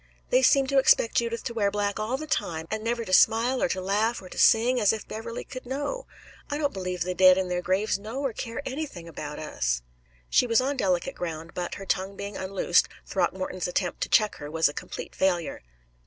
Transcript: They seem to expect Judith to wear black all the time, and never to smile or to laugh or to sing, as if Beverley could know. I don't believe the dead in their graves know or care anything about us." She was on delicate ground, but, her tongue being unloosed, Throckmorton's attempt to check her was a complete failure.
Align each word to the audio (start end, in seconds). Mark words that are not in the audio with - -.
They 0.31 0.41
seem 0.41 0.65
to 0.65 0.79
expect 0.79 1.13
Judith 1.17 1.43
to 1.43 1.53
wear 1.53 1.69
black 1.69 1.99
all 1.99 2.17
the 2.17 2.25
time, 2.25 2.65
and 2.71 2.83
never 2.83 3.05
to 3.05 3.13
smile 3.13 3.61
or 3.61 3.69
to 3.69 3.79
laugh 3.79 4.19
or 4.19 4.29
to 4.29 4.37
sing, 4.39 4.81
as 4.81 4.91
if 4.91 5.07
Beverley 5.07 5.43
could 5.43 5.63
know. 5.63 6.07
I 6.49 6.57
don't 6.57 6.73
believe 6.73 7.01
the 7.03 7.13
dead 7.13 7.37
in 7.37 7.49
their 7.49 7.61
graves 7.61 7.99
know 7.99 8.19
or 8.19 8.33
care 8.33 8.63
anything 8.67 9.07
about 9.07 9.37
us." 9.37 9.83
She 10.27 10.47
was 10.47 10.59
on 10.59 10.75
delicate 10.75 11.13
ground, 11.13 11.51
but, 11.53 11.75
her 11.75 11.85
tongue 11.85 12.15
being 12.17 12.35
unloosed, 12.35 12.87
Throckmorton's 13.05 13.67
attempt 13.67 14.01
to 14.01 14.09
check 14.09 14.37
her 14.37 14.49
was 14.49 14.67
a 14.67 14.73
complete 14.73 15.13
failure. 15.15 15.61